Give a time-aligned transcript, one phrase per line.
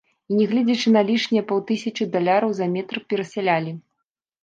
[0.31, 3.81] І не гледзячы на лішнія паўтысячы даляраў за метр перасялілі!